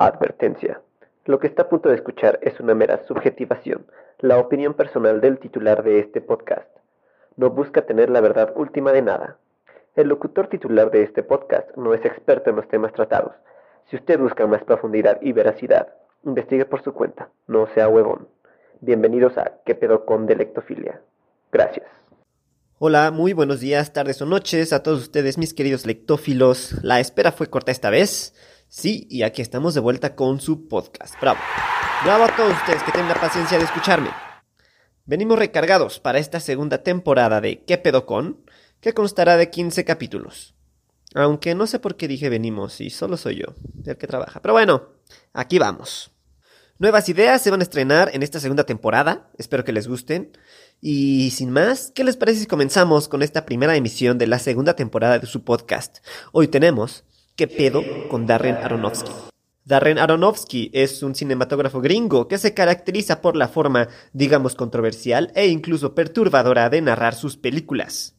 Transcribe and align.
Advertencia. 0.00 0.80
Lo 1.26 1.38
que 1.38 1.46
está 1.46 1.64
a 1.64 1.68
punto 1.68 1.90
de 1.90 1.94
escuchar 1.94 2.38
es 2.40 2.58
una 2.58 2.74
mera 2.74 3.04
subjetivación, 3.06 3.84
la 4.20 4.38
opinión 4.38 4.72
personal 4.72 5.20
del 5.20 5.38
titular 5.38 5.82
de 5.82 5.98
este 5.98 6.22
podcast. 6.22 6.70
No 7.36 7.50
busca 7.50 7.84
tener 7.84 8.08
la 8.08 8.22
verdad 8.22 8.50
última 8.56 8.92
de 8.92 9.02
nada. 9.02 9.36
El 9.96 10.08
locutor 10.08 10.48
titular 10.48 10.90
de 10.90 11.02
este 11.02 11.22
podcast 11.22 11.76
no 11.76 11.92
es 11.92 12.02
experto 12.06 12.48
en 12.48 12.56
los 12.56 12.66
temas 12.68 12.94
tratados. 12.94 13.34
Si 13.90 13.96
usted 13.96 14.18
busca 14.18 14.46
más 14.46 14.64
profundidad 14.64 15.18
y 15.20 15.32
veracidad, 15.32 15.88
investigue 16.24 16.64
por 16.64 16.82
su 16.82 16.94
cuenta, 16.94 17.28
no 17.46 17.66
sea 17.74 17.86
huevón. 17.90 18.26
Bienvenidos 18.80 19.36
a 19.36 19.58
¿Qué 19.66 19.74
pedo 19.74 20.06
con 20.06 20.24
Delectofilia? 20.24 21.02
Gracias. 21.52 21.86
Hola, 22.78 23.10
muy 23.10 23.34
buenos 23.34 23.60
días, 23.60 23.92
tardes 23.92 24.22
o 24.22 24.24
noches 24.24 24.72
a 24.72 24.82
todos 24.82 25.02
ustedes, 25.02 25.36
mis 25.36 25.52
queridos 25.52 25.84
lectófilos. 25.84 26.82
La 26.82 27.00
espera 27.00 27.32
fue 27.32 27.48
corta 27.48 27.70
esta 27.70 27.90
vez. 27.90 28.34
Sí, 28.72 29.08
y 29.10 29.24
aquí 29.24 29.42
estamos 29.42 29.74
de 29.74 29.80
vuelta 29.80 30.14
con 30.14 30.40
su 30.40 30.68
podcast. 30.68 31.20
Bravo. 31.20 31.40
Bravo 32.04 32.22
a 32.22 32.36
todos 32.36 32.52
ustedes 32.52 32.84
que 32.84 32.92
tienen 32.92 33.08
la 33.08 33.20
paciencia 33.20 33.58
de 33.58 33.64
escucharme. 33.64 34.10
Venimos 35.06 35.40
recargados 35.40 35.98
para 35.98 36.20
esta 36.20 36.38
segunda 36.38 36.84
temporada 36.84 37.40
de 37.40 37.64
¿Qué 37.64 37.78
pedo 37.78 38.06
con? 38.06 38.44
que 38.78 38.92
constará 38.92 39.36
de 39.36 39.50
15 39.50 39.84
capítulos. 39.84 40.54
Aunque 41.16 41.56
no 41.56 41.66
sé 41.66 41.80
por 41.80 41.96
qué 41.96 42.06
dije 42.06 42.28
venimos 42.28 42.80
y 42.80 42.90
solo 42.90 43.16
soy 43.16 43.40
yo 43.40 43.56
el 43.84 43.96
que 43.96 44.06
trabaja. 44.06 44.40
Pero 44.40 44.54
bueno, 44.54 44.90
aquí 45.32 45.58
vamos. 45.58 46.12
Nuevas 46.78 47.08
ideas 47.08 47.42
se 47.42 47.50
van 47.50 47.60
a 47.60 47.64
estrenar 47.64 48.12
en 48.14 48.22
esta 48.22 48.38
segunda 48.38 48.66
temporada. 48.66 49.32
Espero 49.36 49.64
que 49.64 49.72
les 49.72 49.88
gusten. 49.88 50.30
Y 50.80 51.32
sin 51.32 51.50
más, 51.50 51.90
¿qué 51.92 52.04
les 52.04 52.16
parece 52.16 52.38
si 52.38 52.46
comenzamos 52.46 53.08
con 53.08 53.24
esta 53.24 53.44
primera 53.44 53.74
emisión 53.74 54.16
de 54.16 54.28
la 54.28 54.38
segunda 54.38 54.76
temporada 54.76 55.18
de 55.18 55.26
su 55.26 55.42
podcast? 55.42 55.98
Hoy 56.30 56.46
tenemos 56.46 57.02
¿Qué 57.40 57.48
pedo 57.48 57.82
con 58.10 58.26
Darren 58.26 58.56
Aronofsky? 58.56 59.10
Darren 59.64 59.96
Aronofsky 59.96 60.70
es 60.74 61.02
un 61.02 61.14
cinematógrafo 61.14 61.80
gringo 61.80 62.28
que 62.28 62.36
se 62.36 62.52
caracteriza 62.52 63.22
por 63.22 63.34
la 63.34 63.48
forma, 63.48 63.88
digamos, 64.12 64.54
controversial 64.54 65.32
e 65.34 65.46
incluso 65.46 65.94
perturbadora 65.94 66.68
de 66.68 66.82
narrar 66.82 67.14
sus 67.14 67.38
películas. 67.38 68.14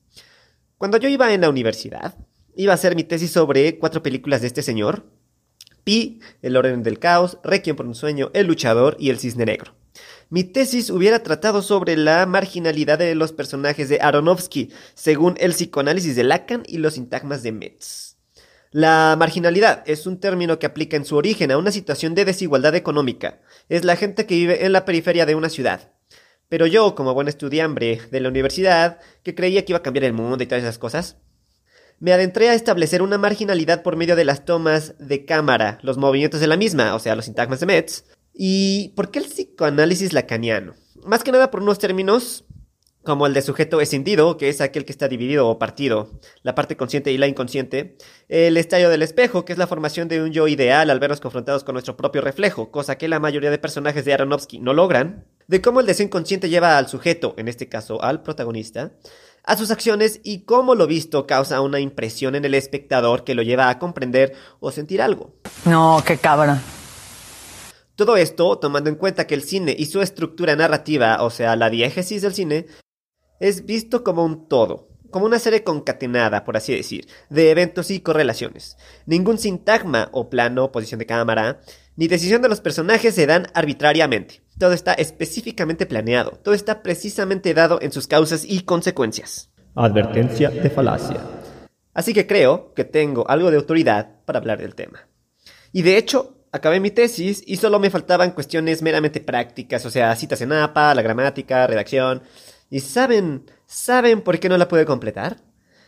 Cuando 0.80 0.98
yo 0.98 1.08
iba 1.08 1.32
en 1.36 1.42
la 1.42 1.52
universidad, 1.52 2.16
iba 2.56 2.72
a 2.72 2.74
hacer 2.74 2.96
mi 2.96 3.04
tesis 3.04 3.30
sobre 3.30 3.78
cuatro 3.78 4.02
películas 4.02 4.42
de 4.42 4.48
este 4.48 4.64
señor. 4.64 5.06
Pi, 5.84 6.20
El 6.42 6.58
orden 6.58 6.82
del 6.82 6.98
caos, 6.98 7.38
Requiem 7.44 7.76
por 7.76 7.86
un 7.86 7.94
sueño, 7.94 8.32
El 8.34 8.48
luchador 8.48 8.98
y 8.98 9.12
El 9.12 9.20
cisne 9.20 9.46
negro. 9.46 9.76
Mi 10.32 10.46
tesis 10.46 10.90
hubiera 10.90 11.22
tratado 11.22 11.62
sobre 11.62 11.96
la 11.96 12.26
marginalidad 12.26 12.98
de 12.98 13.14
los 13.14 13.34
personajes 13.34 13.88
de 13.88 14.02
Aronofsky, 14.02 14.72
según 14.96 15.36
el 15.40 15.52
psicoanálisis 15.52 16.16
de 16.16 16.24
Lacan 16.24 16.64
y 16.66 16.80
los 16.80 16.96
sintagmas 16.96 17.44
de 17.44 17.52
Metz. 17.52 18.11
La 18.74 19.18
marginalidad 19.20 19.84
es 19.86 20.08
un 20.08 20.18
término 20.22 20.58
que 20.58 20.66
aplica 20.66 20.96
en 20.96 21.04
su 21.04 21.18
origen 21.18 21.52
a 21.52 21.58
una 21.58 21.74
situación 21.74 22.16
de 22.16 22.24
desigualdad 22.24 22.74
económica. 22.74 23.42
Es 23.68 23.84
la 23.84 23.98
gente 23.98 24.26
que 24.26 24.36
vive 24.36 24.66
en 24.66 24.72
la 24.72 24.86
periferia 24.86 25.26
de 25.26 25.36
una 25.36 25.50
ciudad. 25.50 25.92
Pero 26.48 26.66
yo, 26.68 26.96
como 26.96 27.14
buen 27.14 27.28
estudiante 27.28 28.02
de 28.10 28.20
la 28.22 28.30
universidad, 28.30 29.00
que 29.24 29.36
creía 29.36 29.66
que 29.66 29.74
iba 29.74 29.80
a 29.80 29.84
cambiar 29.84 30.06
el 30.06 30.14
mundo 30.14 30.42
y 30.42 30.48
todas 30.48 30.64
esas 30.64 30.78
cosas, 30.78 31.18
me 32.00 32.14
adentré 32.14 32.50
a 32.50 32.54
establecer 32.54 33.02
una 33.02 33.18
marginalidad 33.18 33.84
por 33.84 33.98
medio 33.98 34.16
de 34.16 34.24
las 34.24 34.46
tomas 34.46 34.96
de 35.00 35.26
cámara, 35.26 35.78
los 35.82 35.98
movimientos 35.98 36.40
de 36.40 36.48
la 36.48 36.56
misma, 36.56 36.96
o 36.96 37.00
sea, 37.00 37.16
los 37.16 37.26
sintagmas 37.26 37.60
de 37.60 37.66
Metz. 37.66 38.06
¿Y 38.34 38.94
por 38.96 39.12
qué 39.12 39.20
el 39.20 39.26
psicoanálisis 39.26 40.14
lacaniano? 40.14 40.76
Más 41.04 41.24
que 41.24 41.34
nada 41.34 41.52
por 41.52 41.62
unos 41.62 41.78
términos 41.78 42.46
como 43.04 43.26
el 43.26 43.34
de 43.34 43.42
sujeto 43.42 43.82
escindido, 43.82 44.38
que 44.38 44.50
es 44.50 44.62
aquel 44.62 44.86
que 44.86 44.92
está 44.92 45.08
dividido 45.08 45.48
o 45.48 45.58
partido, 45.58 46.10
la 46.44 46.56
parte 46.56 46.78
consciente 46.78 47.12
y 47.12 47.18
la 47.18 47.28
inconsciente, 47.28 47.98
el 48.30 48.58
estallo 48.58 48.90
del 48.90 49.02
espejo, 49.02 49.44
que 49.44 49.54
es 49.54 49.60
la 49.60 49.68
formación 49.68 50.08
de 50.08 50.22
un 50.22 50.32
yo 50.32 50.48
ideal 50.48 50.90
al 50.90 51.00
vernos 51.00 51.22
confrontados 51.22 51.64
con 51.64 51.74
nuestro 51.74 51.98
propio 51.98 52.22
reflejo, 52.22 52.72
cosa 52.72 52.98
que 52.98 53.08
la 53.08 53.20
mayoría 53.20 53.50
de 53.50 53.58
personajes 53.58 54.06
de 54.06 54.14
Aronofsky 54.14 54.60
no 54.60 54.74
logran, 54.74 55.26
de 55.48 55.62
cómo 55.62 55.80
el 55.80 55.86
deseo 55.86 56.06
inconsciente 56.06 56.50
lleva 56.50 56.78
al 56.78 56.88
sujeto, 56.88 57.34
en 57.38 57.48
este 57.48 57.68
caso 57.68 58.02
al 58.04 58.22
protagonista, 58.22 58.94
a 59.44 59.58
sus 59.58 59.72
acciones 59.72 60.20
y 60.24 60.44
cómo 60.46 60.76
lo 60.76 60.88
visto 60.88 61.26
causa 61.26 61.62
una 61.62 61.80
impresión 61.80 62.36
en 62.36 62.46
el 62.46 62.54
espectador 62.54 63.24
que 63.24 63.36
lo 63.36 63.42
lleva 63.42 63.70
a 63.70 63.80
comprender 63.80 64.34
o 64.60 64.72
sentir 64.72 65.02
algo. 65.02 65.34
No, 65.66 66.04
qué 66.06 66.18
cabrón. 66.18 66.62
Todo 67.96 68.18
esto 68.18 68.58
tomando 68.58 68.90
en 68.90 68.96
cuenta 68.96 69.28
que 69.28 69.36
el 69.36 69.44
cine 69.44 69.76
y 69.78 69.86
su 69.86 70.02
estructura 70.02 70.56
narrativa, 70.56 71.22
o 71.22 71.30
sea, 71.30 71.56
la 71.56 71.70
diégesis 71.70 72.22
del 72.22 72.34
cine, 72.34 72.66
es 73.42 73.66
visto 73.66 74.04
como 74.04 74.24
un 74.24 74.48
todo, 74.48 74.88
como 75.10 75.26
una 75.26 75.40
serie 75.40 75.64
concatenada, 75.64 76.46
por 76.46 76.56
así 76.56 76.74
decir, 76.74 77.08
de 77.30 77.50
eventos 77.50 77.92
y 77.92 78.00
correlaciones. 78.00 78.78
Ningún 79.06 79.40
sintagma 79.40 80.10
o 80.14 80.30
plano, 80.30 80.72
posición 80.72 81.00
de 81.00 81.08
cámara, 81.08 81.60
ni 81.96 82.08
decisión 82.08 82.42
de 82.42 82.50
los 82.50 82.62
personajes 82.62 83.16
se 83.16 83.26
dan 83.26 83.48
arbitrariamente. 83.54 84.42
Todo 84.58 84.74
está 84.74 84.94
específicamente 84.94 85.86
planeado, 85.86 86.40
todo 86.44 86.54
está 86.54 86.84
precisamente 86.84 87.54
dado 87.54 87.80
en 87.82 87.92
sus 87.92 88.08
causas 88.08 88.46
y 88.48 88.62
consecuencias. 88.62 89.50
Advertencia 89.76 90.50
de 90.50 90.70
falacia. 90.70 91.20
Así 91.94 92.14
que 92.14 92.28
creo 92.28 92.74
que 92.74 92.86
tengo 92.86 93.30
algo 93.30 93.50
de 93.50 93.58
autoridad 93.58 94.24
para 94.26 94.40
hablar 94.40 94.60
del 94.60 94.76
tema. 94.76 95.08
Y 95.74 95.82
de 95.82 95.98
hecho, 95.98 96.38
acabé 96.52 96.80
mi 96.80 96.92
tesis 96.92 97.44
y 97.46 97.58
solo 97.58 97.80
me 97.80 97.90
faltaban 97.90 98.32
cuestiones 98.32 98.82
meramente 98.82 99.20
prácticas, 99.20 99.86
o 99.86 99.90
sea, 99.90 100.16
citas 100.16 100.42
en 100.42 100.54
APA, 100.54 100.94
la 100.94 101.02
gramática, 101.02 101.66
redacción, 101.68 102.22
¿Y 102.72 102.80
saben, 102.80 103.46
saben 103.66 104.22
por 104.22 104.40
qué 104.40 104.48
no 104.48 104.58
la 104.58 104.70
pude 104.70 104.86
completar? 104.86 105.44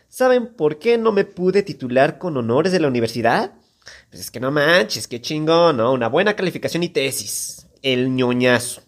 ¿Saben 0.09 0.53
por 0.53 0.79
qué 0.79 0.97
no 0.97 1.13
me 1.13 1.23
pude 1.23 1.63
titular 1.63 2.19
con 2.19 2.35
honores 2.35 2.73
de 2.73 2.81
la 2.81 2.89
universidad? 2.89 3.53
Pues 4.09 4.19
es 4.19 4.29
que 4.29 4.41
no 4.41 4.51
manches, 4.51 5.07
qué 5.07 5.21
chingón, 5.21 5.77
¿no? 5.77 5.93
Una 5.93 6.09
buena 6.09 6.35
calificación 6.35 6.83
y 6.83 6.89
tesis. 6.89 7.67
El 7.81 8.13
ñoñazo. 8.13 8.83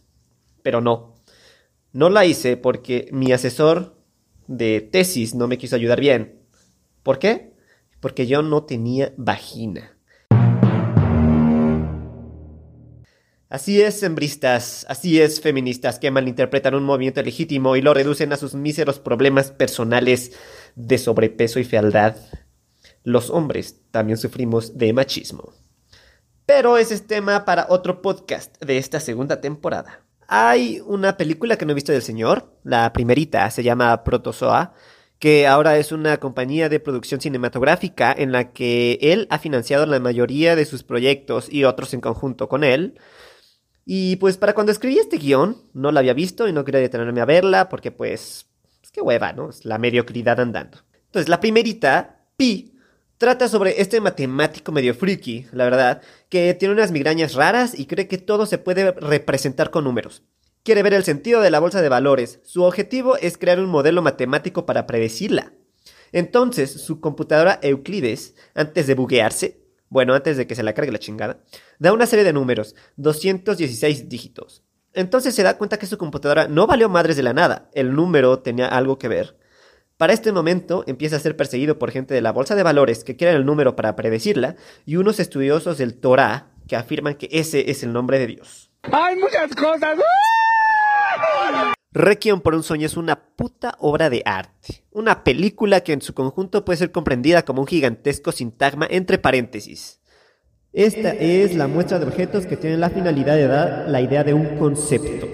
Pero 0.62 0.82
no. 0.82 1.16
No 1.94 2.10
la 2.10 2.26
hice 2.26 2.58
porque 2.58 3.08
mi 3.14 3.32
asesor 3.32 3.96
de 4.48 4.82
tesis 4.82 5.34
no 5.34 5.48
me 5.48 5.58
quiso 5.58 5.78
ayudar 5.78 6.02
bien. 6.02 6.42
¿Por 7.02 7.18
qué? 7.18 7.54
Porque 8.02 8.28
yo 8.28 8.42
no 8.42 8.66
tenía 8.66 9.14
vagina. 9.16 9.95
Así 13.48 13.80
es, 13.82 14.00
sembristas, 14.00 14.86
así 14.90 15.22
es, 15.22 15.40
feministas 15.40 16.00
que 16.00 16.10
malinterpretan 16.10 16.74
un 16.74 16.84
movimiento 16.84 17.22
legítimo 17.22 17.76
y 17.76 17.82
lo 17.82 17.94
reducen 17.94 18.34
a 18.34 18.38
sus 18.38 18.56
míseros 18.56 19.00
problemas 19.00 19.52
personales 19.52 20.32
de 20.76 20.98
sobrepeso 20.98 21.60
y 21.60 21.64
fealdad. 21.64 22.16
Los 23.04 23.30
hombres 23.30 23.82
también 23.92 24.18
sufrimos 24.18 24.78
de 24.78 24.94
machismo. 24.94 25.54
Pero 26.48 26.78
ese 26.78 26.96
es 26.96 27.06
tema 27.06 27.46
para 27.46 27.68
otro 27.70 28.02
podcast 28.02 28.60
de 28.64 28.78
esta 28.78 29.00
segunda 29.00 29.42
temporada. 29.42 30.02
Hay 30.28 30.82
una 30.86 31.16
película 31.18 31.56
que 31.56 31.66
no 31.66 31.72
he 31.72 31.76
visto 31.76 31.92
del 31.92 32.02
señor, 32.02 32.52
la 32.64 32.92
primerita, 32.94 33.50
se 33.52 33.62
llama 33.62 34.04
Protozoa, 34.04 34.74
que 35.20 35.48
ahora 35.48 35.78
es 35.78 35.92
una 35.92 36.18
compañía 36.18 36.68
de 36.68 36.80
producción 36.80 37.22
cinematográfica 37.22 38.14
en 38.16 38.32
la 38.32 38.52
que 38.54 38.98
él 39.02 39.28
ha 39.30 39.40
financiado 39.40 39.86
la 39.86 40.00
mayoría 40.00 40.56
de 40.56 40.66
sus 40.66 40.84
proyectos 40.84 41.48
y 41.52 41.64
otros 41.64 41.94
en 41.94 42.02
conjunto 42.02 42.50
con 42.50 42.64
él. 42.64 43.00
Y 43.86 44.16
pues 44.16 44.38
para 44.38 44.54
cuando 44.54 44.72
escribí 44.72 44.98
este 44.98 45.18
guion, 45.18 45.58
no 45.74 45.92
la 45.92 46.00
había 46.00 46.14
visto 46.14 46.48
y 46.48 46.54
no 46.54 46.66
quería 46.66 46.82
detenerme 46.82 47.22
a 47.22 47.26
verla 47.26 47.70
porque 47.70 47.92
pues, 47.92 48.48
es 48.84 48.92
que 48.92 49.02
hueva, 49.02 49.32
¿no? 49.32 49.50
Es 49.50 49.64
la 49.64 49.78
mediocridad 49.78 50.40
andando. 50.40 50.80
Entonces, 51.06 51.30
la 51.30 51.40
primerita, 51.40 52.26
Pi, 52.36 52.74
trata 53.18 53.48
sobre 53.48 53.80
este 53.80 54.02
matemático 54.02 54.72
medio 54.72 54.96
freaky, 54.96 55.46
la 55.52 55.66
verdad, 55.66 56.02
que 56.30 56.54
tiene 56.56 56.74
unas 56.74 56.92
migrañas 56.92 57.36
raras 57.36 57.78
y 57.78 57.86
cree 57.86 58.08
que 58.08 58.18
todo 58.18 58.48
se 58.48 58.58
puede 58.58 58.92
representar 58.92 59.70
con 59.70 59.84
números. 59.84 60.24
Quiere 60.64 60.82
ver 60.82 60.96
el 60.96 61.04
sentido 61.04 61.42
de 61.42 61.52
la 61.52 61.60
bolsa 61.60 61.82
de 61.84 61.90
valores. 61.90 62.40
Su 62.44 62.64
objetivo 62.64 63.18
es 63.18 63.38
crear 63.38 63.60
un 63.60 63.70
modelo 63.70 64.02
matemático 64.02 64.66
para 64.66 64.88
predecirla. 64.88 65.54
Entonces, 66.12 66.72
su 66.72 67.00
computadora 67.00 67.60
Euclides, 67.62 68.34
antes 68.56 68.88
de 68.88 68.96
buguearse, 68.96 69.65
bueno, 69.96 70.14
antes 70.14 70.36
de 70.36 70.46
que 70.46 70.56
se 70.56 70.64
la 70.64 70.74
cargue 70.74 70.92
la 70.92 71.00
chingada, 71.00 71.40
da 71.80 71.94
una 71.94 72.06
serie 72.06 72.26
de 72.26 72.34
números, 72.34 72.76
216 72.98 74.10
dígitos. 74.10 74.62
Entonces 74.92 75.34
se 75.34 75.42
da 75.42 75.58
cuenta 75.58 75.80
que 75.80 75.86
su 75.86 75.98
computadora 75.98 76.50
no 76.50 76.68
valió 76.68 76.90
madres 76.90 77.16
de 77.16 77.24
la 77.24 77.32
nada, 77.32 77.70
el 77.74 77.94
número 77.96 78.40
tenía 78.40 78.68
algo 78.68 79.00
que 79.00 79.08
ver. 79.08 79.38
Para 79.96 80.12
este 80.12 80.34
momento 80.34 80.84
empieza 80.86 81.16
a 81.16 81.20
ser 81.20 81.38
perseguido 81.38 81.80
por 81.80 81.92
gente 81.92 82.14
de 82.14 82.20
la 82.20 82.34
bolsa 82.34 82.56
de 82.56 82.64
valores 82.64 83.06
que 83.06 83.16
quieren 83.16 83.38
el 83.38 83.46
número 83.46 83.78
para 83.78 83.96
predecirla 83.96 84.58
y 84.86 84.98
unos 84.98 85.22
estudiosos 85.22 85.78
del 85.78 85.98
Torah 85.98 86.52
que 86.68 86.76
afirman 86.76 87.16
que 87.16 87.30
ese 87.32 87.72
es 87.72 87.82
el 87.82 87.94
nombre 87.94 88.20
de 88.20 88.28
Dios. 88.28 88.72
¡Hay 88.92 89.16
muchas 89.16 89.56
cosas! 89.56 89.98
Requiem 91.96 92.42
por 92.42 92.56
un 92.56 92.62
sueño 92.62 92.88
es 92.88 92.98
una 92.98 93.16
puta 93.16 93.78
obra 93.80 94.10
de 94.10 94.22
arte. 94.26 94.84
Una 94.92 95.24
película 95.24 95.80
que 95.80 95.94
en 95.94 96.02
su 96.02 96.14
conjunto 96.14 96.66
puede 96.66 96.76
ser 96.76 96.92
comprendida 96.92 97.46
como 97.46 97.62
un 97.62 97.68
gigantesco 97.68 98.34
sintagma 98.34 98.86
entre 98.90 99.18
paréntesis. 99.18 100.02
Esta 100.74 101.14
es 101.14 101.56
la 101.56 101.70
muestra 101.70 101.98
de 101.98 102.06
objetos 102.06 102.46
que 102.48 102.58
tienen 102.58 102.82
la 102.82 102.90
finalidad 102.90 103.36
de 103.36 103.48
dar 103.48 103.86
la 103.88 104.02
idea 104.02 104.26
de 104.26 104.34
un 104.34 104.58
concepto. 104.58 105.26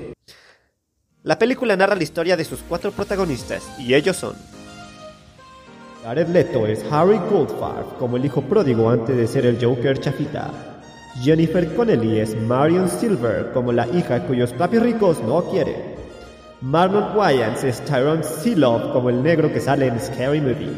La 1.23 1.39
película 1.39 1.75
narra 1.75 1.95
la 1.95 2.03
historia 2.03 2.37
de 2.37 2.45
sus 2.45 2.59
cuatro 2.59 2.91
protagonistas, 2.91 3.67
y 3.79 3.95
ellos 3.95 4.17
son... 4.17 4.35
Jared 6.03 6.27
Leto 6.27 6.67
es 6.67 6.85
Harry 6.91 7.17
Goldfarb 7.31 7.97
como 7.97 8.17
el 8.17 8.25
hijo 8.25 8.43
pródigo 8.43 8.87
antes 8.87 9.17
de 9.17 9.25
ser 9.25 9.47
el 9.47 9.57
Joker 9.59 9.99
chafita. 9.99 10.51
Jennifer 11.23 11.73
Connelly 11.73 12.19
es 12.19 12.35
Marion 12.35 12.87
Silver 12.87 13.51
como 13.51 13.71
la 13.71 13.87
hija 13.87 14.27
cuyos 14.27 14.53
papis 14.53 14.83
ricos 14.83 15.19
no 15.23 15.43
quieren. 15.49 15.90
Marlon 16.61 17.17
Wayans 17.17 17.63
es 17.63 17.83
Tyrone 17.85 18.23
Seeloff 18.23 18.93
como 18.93 19.09
el 19.09 19.23
negro 19.23 19.51
que 19.51 19.59
sale 19.59 19.87
en 19.87 19.99
Scary 19.99 20.39
Movie. 20.39 20.71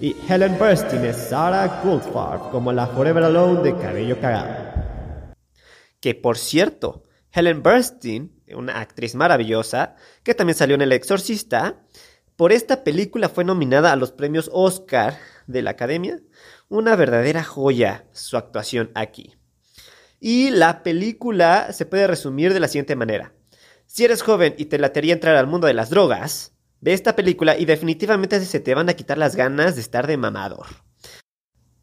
Y 0.00 0.16
Helen 0.28 0.58
Burstyn 0.58 1.04
es 1.04 1.16
Sarah 1.16 1.80
Goldfarb 1.84 2.50
como 2.50 2.72
la 2.72 2.88
Forever 2.88 3.22
Alone 3.22 3.62
de 3.62 3.76
cabello 3.76 4.20
cagado. 4.20 5.32
Que 6.00 6.16
por 6.16 6.36
cierto, 6.36 7.04
Helen 7.30 7.62
Burstyn, 7.62 8.42
una 8.56 8.80
actriz 8.80 9.14
maravillosa, 9.14 9.94
que 10.24 10.34
también 10.34 10.56
salió 10.56 10.74
en 10.74 10.82
El 10.82 10.90
Exorcista, 10.90 11.80
por 12.34 12.50
esta 12.50 12.82
película 12.82 13.28
fue 13.28 13.44
nominada 13.44 13.92
a 13.92 13.96
los 13.96 14.10
premios 14.10 14.50
Oscar 14.52 15.16
de 15.46 15.62
la 15.62 15.70
Academia. 15.70 16.18
Una 16.68 16.96
verdadera 16.96 17.44
joya 17.44 18.04
su 18.12 18.36
actuación 18.36 18.90
aquí. 18.96 19.36
Y 20.18 20.50
la 20.50 20.82
película 20.82 21.72
se 21.72 21.86
puede 21.86 22.08
resumir 22.08 22.52
de 22.52 22.58
la 22.58 22.66
siguiente 22.66 22.96
manera. 22.96 23.32
Si 23.92 24.04
eres 24.04 24.22
joven 24.22 24.54
y 24.56 24.66
te 24.66 24.78
latería 24.78 25.14
entrar 25.14 25.34
al 25.34 25.48
mundo 25.48 25.66
de 25.66 25.74
las 25.74 25.90
drogas, 25.90 26.52
ve 26.80 26.92
esta 26.92 27.16
película 27.16 27.58
y 27.58 27.64
definitivamente 27.64 28.38
se 28.38 28.60
te 28.60 28.72
van 28.72 28.88
a 28.88 28.94
quitar 28.94 29.18
las 29.18 29.34
ganas 29.34 29.74
de 29.74 29.80
estar 29.80 30.06
de 30.06 30.16
mamador. 30.16 30.66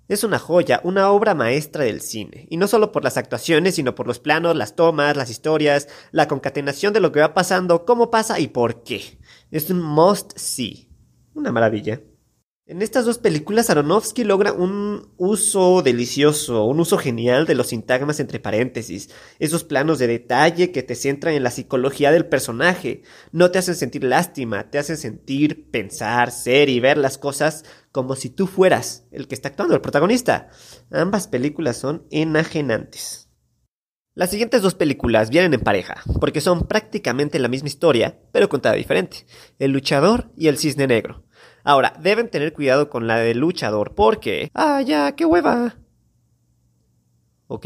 Es 0.08 0.24
una 0.24 0.40
joya, 0.40 0.80
una 0.86 1.12
obra 1.12 1.36
maestra 1.36 1.84
del 1.84 2.00
cine, 2.00 2.48
y 2.50 2.56
no 2.56 2.68
solo 2.68 2.94
por 2.94 3.04
las 3.04 3.18
actuaciones, 3.18 3.76
sino 3.76 3.94
por 3.94 4.08
los 4.08 4.20
planos, 4.20 4.56
las 4.56 4.78
tomas, 4.78 5.18
las 5.18 5.30
historias, 5.30 5.90
la 6.12 6.30
concatenación 6.30 6.94
de 6.94 7.02
lo 7.02 7.12
que 7.12 7.20
va 7.20 7.34
pasando, 7.34 7.84
cómo 7.84 8.10
pasa 8.10 8.40
y 8.40 8.48
por 8.48 8.84
qué. 8.84 9.20
Es 9.52 9.70
un 9.70 9.82
must 9.82 10.32
see. 10.38 10.88
Una 11.34 11.52
maravilla. 11.52 12.00
En 12.70 12.82
estas 12.82 13.06
dos 13.06 13.18
películas 13.18 13.70
Aronofsky 13.70 14.26
logra 14.26 14.52
un 14.52 15.14
uso 15.16 15.82
delicioso, 15.82 16.66
un 16.66 16.82
uso 16.82 16.98
genial 16.98 17.46
de 17.46 17.56
los 17.56 17.68
sintagmas 17.68 18.20
entre 18.20 18.42
paréntesis, 18.42 19.10
esos 19.40 19.64
planos 19.64 20.00
de 20.00 20.08
detalle 20.08 20.74
que 20.74 20.84
te 20.84 20.96
centran 20.96 21.34
en 21.36 21.44
la 21.44 21.52
psicología 21.52 22.12
del 22.12 22.26
personaje, 22.26 23.04
no 23.32 23.52
te 23.52 23.60
hacen 23.60 23.76
sentir 23.76 24.04
lástima, 24.04 24.70
te 24.70 24.80
hacen 24.80 24.98
sentir, 24.98 25.72
pensar, 25.72 26.30
ser 26.32 26.68
y 26.68 26.82
ver 26.82 26.98
las 26.98 27.18
cosas 27.18 27.64
como 27.94 28.18
si 28.18 28.30
tú 28.30 28.48
fueras 28.48 29.06
el 29.12 29.30
que 29.30 29.36
está 29.36 29.48
actuando, 29.48 29.74
el 29.74 29.80
protagonista. 29.80 30.50
Ambas 30.92 31.30
películas 31.30 31.78
son 31.78 32.06
enajenantes. 32.12 33.30
Las 34.14 34.32
siguientes 34.32 34.62
dos 34.62 34.76
películas 34.76 35.30
vienen 35.30 35.54
en 35.54 35.62
pareja, 35.62 36.02
porque 36.20 36.42
son 36.42 36.68
prácticamente 36.68 37.40
la 37.40 37.48
misma 37.48 37.70
historia, 37.70 38.20
pero 38.34 38.50
contada 38.50 38.76
diferente. 38.76 39.26
El 39.58 39.72
luchador 39.72 40.34
y 40.36 40.48
el 40.50 40.58
cisne 40.58 40.86
negro. 40.86 41.27
Ahora, 41.68 41.92
deben 42.00 42.30
tener 42.30 42.54
cuidado 42.54 42.90
con 42.90 43.08
la 43.08 43.18
del 43.18 43.40
luchador 43.40 43.94
porque... 43.94 44.50
Ah, 44.54 44.82
ya, 44.82 45.18
qué 45.18 45.26
hueva. 45.26 45.76
Ok. 47.48 47.66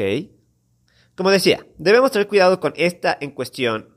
Como 1.13 1.29
decía, 1.29 1.67
debemos 1.77 2.09
tener 2.09 2.27
cuidado 2.27 2.59
con 2.59 2.73
esta 2.77 3.15
en 3.21 3.29
cuestión 3.29 3.89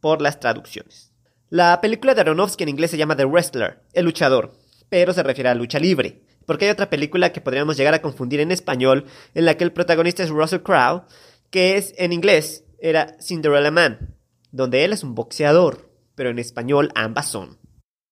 por 0.00 0.22
las 0.22 0.40
traducciones. 0.40 1.12
La 1.50 1.82
película 1.82 2.14
de 2.14 2.22
Aronofsky 2.22 2.62
en 2.62 2.70
inglés 2.70 2.92
se 2.92 2.96
llama 2.96 3.14
The 3.14 3.26
Wrestler, 3.26 3.82
el 3.92 4.06
luchador, 4.06 4.54
pero 4.88 5.12
se 5.12 5.22
refiere 5.22 5.50
a 5.50 5.54
lucha 5.54 5.78
libre, 5.78 6.22
porque 6.46 6.64
hay 6.64 6.70
otra 6.70 6.88
película 6.88 7.30
que 7.30 7.42
podríamos 7.42 7.76
llegar 7.76 7.92
a 7.92 8.00
confundir 8.00 8.40
en 8.40 8.52
español, 8.52 9.04
en 9.34 9.44
la 9.44 9.58
que 9.58 9.64
el 9.64 9.72
protagonista 9.74 10.22
es 10.22 10.30
Russell 10.30 10.62
Crowe, 10.62 11.02
que 11.50 11.76
es 11.76 11.92
en 11.98 12.14
inglés 12.14 12.64
era 12.78 13.18
Cinderella 13.20 13.70
Man, 13.70 14.16
donde 14.50 14.82
él 14.82 14.94
es 14.94 15.04
un 15.04 15.14
boxeador, 15.14 15.90
pero 16.14 16.30
en 16.30 16.38
español 16.38 16.90
ambas 16.94 17.28
son 17.28 17.58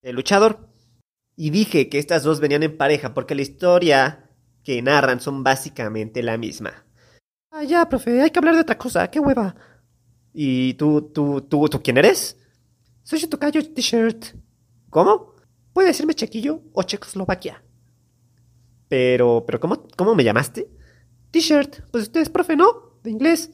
el 0.03 0.17
luchador. 0.17 0.72
Y 1.37 1.51
dije 1.51 1.89
que 1.89 1.99
estas 1.99 2.23
dos 2.23 2.41
venían 2.41 2.63
en 2.63 2.77
pareja 2.77 3.15
porque 3.15 3.35
la 3.35 3.43
historia 3.43 4.31
que 4.65 4.81
narran 4.83 5.21
son 5.21 5.43
básicamente 5.43 6.23
la 6.23 6.37
misma. 6.37 6.85
Ah, 7.51 7.65
ya, 7.65 7.89
profe, 7.89 8.21
hay 8.23 8.31
que 8.31 8.39
hablar 8.39 8.55
de 8.55 8.63
otra 8.63 8.79
cosa, 8.79 9.11
qué 9.11 9.21
hueva. 9.21 9.55
¿Y 10.33 10.75
tú, 10.75 11.11
tú, 11.13 11.43
tú, 11.43 11.69
tú 11.69 11.83
quién 11.83 11.99
eres? 11.99 12.39
Soy 13.03 13.21
tocayo 13.27 13.63
T-shirt. 13.73 14.37
¿Cómo? 14.89 15.35
Puede 15.73 15.89
decirme 15.89 16.15
Chequillo 16.15 16.63
o 16.73 16.83
Checoslovaquia. 16.83 17.63
Pero, 18.89 19.45
pero, 19.47 19.59
¿cómo, 19.59 19.87
cómo 19.97 20.15
me 20.15 20.25
llamaste? 20.25 20.69
T-shirt. 21.31 21.81
Pues 21.91 22.05
usted 22.05 22.21
es 22.21 22.29
profe, 22.29 22.57
¿no? 22.57 22.99
De 23.03 23.11
inglés. 23.11 23.51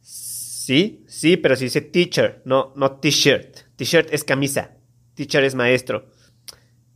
Sí, 0.00 1.04
sí, 1.08 1.36
pero 1.36 1.56
si 1.56 1.64
dice 1.64 1.80
teacher, 1.80 2.42
no, 2.44 2.72
no 2.76 3.00
t-shirt. 3.00 3.74
T-shirt 3.76 4.08
es 4.12 4.24
camisa. 4.24 4.76
Teacher 5.14 5.42
es 5.42 5.54
maestro. 5.54 6.11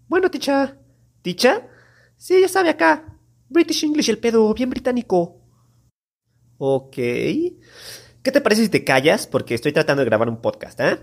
Bueno, 0.09 0.31
ticha. 0.31 0.77
¿Ticha? 1.23 1.67
Sí, 2.17 2.41
ya 2.41 2.49
sabe 2.49 2.71
acá. 2.71 3.19
British 3.49 3.85
English, 3.85 4.09
el 4.09 4.19
pedo, 4.19 4.53
bien 4.55 4.71
británico. 4.71 5.41
Ok. 6.59 6.95
¿Qué 6.95 8.33
te 8.33 8.41
parece 8.41 8.63
si 8.63 8.69
te 8.69 8.85
callas? 8.85 9.27
Porque 9.27 9.55
estoy 9.55 9.73
tratando 9.73 10.03
de 10.03 10.07
grabar 10.07 10.29
un 10.29 10.41
podcast, 10.41 10.81
¿eh? 10.81 10.99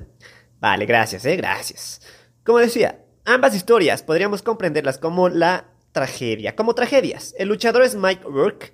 Vale, 0.60 0.86
gracias, 0.86 1.26
¿eh? 1.26 1.36
Gracias. 1.36 2.02
Como 2.44 2.60
decía, 2.60 3.06
ambas 3.26 3.56
historias 3.56 4.04
podríamos 4.04 4.42
comprenderlas 4.42 4.98
como 4.98 5.30
la 5.30 5.70
tragedia, 5.92 6.56
como 6.56 6.76
tragedias. 6.76 7.34
El 7.38 7.50
luchador 7.50 7.84
es 7.84 7.96
Mike 7.96 8.24
Rourke, 8.24 8.74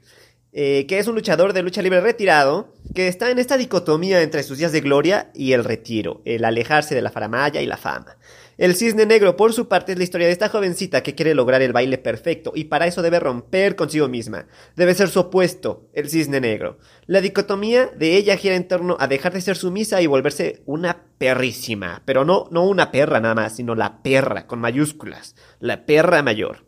eh, 0.52 0.88
que 0.88 0.98
es 0.98 1.08
un 1.08 1.16
luchador 1.16 1.54
de 1.54 1.62
lucha 1.62 1.82
libre 1.82 2.02
retirado, 2.02 2.74
que 2.96 3.08
está 3.08 3.30
en 3.30 3.38
esta 3.38 3.58
dicotomía 3.58 4.22
entre 4.22 4.42
sus 4.42 4.58
días 4.58 4.72
de 4.72 4.82
gloria 4.82 5.30
y 5.36 5.52
el 5.54 5.64
retiro, 5.64 6.22
el 6.26 6.46
alejarse 6.46 6.96
de 6.96 7.02
la 7.02 7.12
faramaya 7.12 7.62
y 7.62 7.68
la 7.68 7.78
fama. 7.78 8.18
El 8.60 8.76
cisne 8.76 9.06
negro, 9.06 9.38
por 9.38 9.54
su 9.54 9.70
parte, 9.70 9.94
es 9.94 9.98
la 9.98 10.04
historia 10.04 10.28
de 10.28 10.34
esta 10.34 10.50
jovencita 10.50 11.02
que 11.02 11.16
quiere 11.16 11.34
lograr 11.34 11.62
el 11.62 11.72
baile 11.72 11.98
perfecto 11.98 12.52
y 12.54 12.66
para 12.66 12.88
eso 12.88 13.02
debe 13.02 13.18
romper 13.18 13.78
consigo 13.78 14.10
misma. 14.10 14.48
Debe 14.76 14.94
ser 14.96 15.08
su 15.08 15.22
opuesto, 15.22 15.88
el 15.94 16.10
cisne 16.10 16.42
negro. 16.42 16.78
La 17.06 17.22
dicotomía 17.22 17.86
de 17.86 18.18
ella 18.18 18.36
gira 18.36 18.58
en 18.58 18.68
torno 18.68 18.98
a 19.00 19.08
dejar 19.08 19.32
de 19.32 19.40
ser 19.40 19.56
sumisa 19.56 20.02
y 20.02 20.08
volverse 20.08 20.62
una 20.66 21.06
perrísima. 21.18 22.02
Pero 22.04 22.26
no, 22.26 22.50
no 22.52 22.66
una 22.66 22.92
perra 22.92 23.22
nada 23.22 23.34
más, 23.34 23.56
sino 23.56 23.76
la 23.76 24.04
perra, 24.04 24.46
con 24.46 24.60
mayúsculas. 24.60 25.38
La 25.62 25.86
perra 25.86 26.22
mayor. 26.22 26.66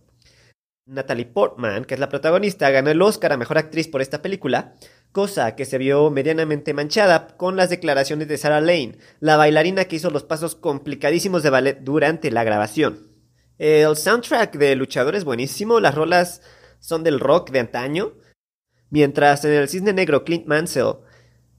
Natalie 0.86 1.26
Portman, 1.26 1.84
que 1.84 1.96
es 1.96 2.00
la 2.00 2.08
protagonista, 2.08 2.70
ganó 2.70 2.90
el 2.90 3.02
Oscar 3.02 3.34
a 3.34 3.38
Mejor 3.38 3.58
Actriz 3.58 3.90
por 3.90 4.02
esta 4.02 4.22
película, 4.22 4.74
cosa 5.12 5.56
que 5.56 5.66
se 5.66 5.78
vio 5.78 6.10
medianamente 6.10 6.74
manchada 6.74 7.36
con 7.38 7.56
las 7.56 7.70
declaraciones 7.70 8.28
de 8.28 8.38
Sarah 8.38 8.62
Lane, 8.62 8.98
la 9.20 9.38
bailarina 9.38 9.86
que 9.86 9.98
hizo 9.98 10.10
los 10.10 10.24
pasos 10.24 10.56
complicadísimos 10.56 11.44
de 11.44 11.50
ballet 11.50 11.80
durante 11.82 12.32
la 12.32 12.44
grabación. 12.44 13.10
El 13.58 13.96
soundtrack 13.96 14.58
de 14.58 14.76
Luchador 14.76 15.16
es 15.16 15.24
buenísimo, 15.24 15.80
las 15.80 15.96
rolas 15.96 16.42
son 16.80 17.04
del 17.04 17.20
rock 17.20 17.52
de 17.52 17.60
antaño, 17.60 18.14
mientras 18.90 19.46
en 19.46 19.52
el 19.52 19.70
Cisne 19.70 19.94
Negro 19.94 20.24
Clint 20.24 20.48
Mansell 20.48 20.96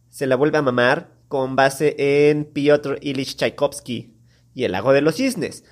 se 0.08 0.26
la 0.26 0.36
vuelve 0.36 0.58
a 0.58 0.62
mamar 0.62 1.12
con 1.28 1.56
base 1.56 1.94
en 2.30 2.44
Piotr 2.44 2.98
Ilich 3.00 3.36
Tchaikovsky 3.36 4.16
y 4.54 4.64
El 4.64 4.72
Lago 4.72 4.92
de 4.92 5.00
los 5.00 5.16
Cisnes. 5.16 5.64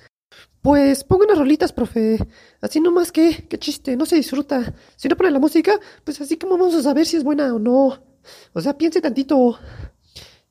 Pues 0.61 1.03
pongo 1.03 1.23
unas 1.23 1.37
rolitas, 1.37 1.73
profe. 1.73 2.19
Así 2.61 2.79
nomás 2.79 3.11
que, 3.11 3.47
qué 3.47 3.57
chiste, 3.57 3.95
no 3.95 4.05
se 4.05 4.15
disfruta. 4.15 4.73
Si 4.95 5.07
no 5.07 5.17
pone 5.17 5.31
la 5.31 5.39
música, 5.39 5.79
pues 6.03 6.21
así 6.21 6.37
como 6.37 6.57
vamos 6.57 6.75
a 6.75 6.83
saber 6.83 7.05
si 7.05 7.17
es 7.17 7.23
buena 7.23 7.53
o 7.53 7.59
no. 7.59 8.03
O 8.53 8.61
sea, 8.61 8.77
piense 8.77 9.01
tantito. 9.01 9.57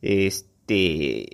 Este. 0.02 1.29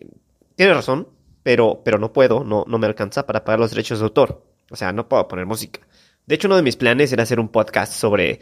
Tiene 0.55 0.75
razón, 0.75 1.09
pero, 1.43 1.83
pero 1.85 1.99
no 1.99 2.13
puedo, 2.13 2.45
no, 2.45 2.65
no 2.67 2.79
me 2.79 2.87
alcanza 2.87 3.27
para 3.27 3.45
pagar 3.45 3.61
los 3.61 3.71
derechos 3.71 3.99
de 3.99 4.05
autor. 4.05 4.45
O 4.71 4.77
sea, 4.77 4.93
no 4.93 5.09
puedo 5.09 5.29
poner 5.29 5.47
música. 5.47 5.81
De 6.27 6.35
hecho, 6.35 6.49
uno 6.49 6.57
de 6.57 6.63
mis 6.63 6.77
planes 6.77 7.13
era 7.13 7.23
hacer 7.23 7.39
un 7.39 7.49
podcast 7.49 7.93
sobre 7.93 8.41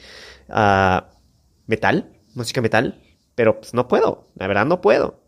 ah, 0.49 1.11
metal, 1.67 2.19
música 2.35 2.62
metal, 2.62 3.03
pero 3.35 3.61
pues 3.61 3.75
no 3.75 3.88
puedo, 3.88 4.31
la 4.37 4.47
verdad 4.47 4.64
no 4.64 4.81
puedo. 4.81 5.21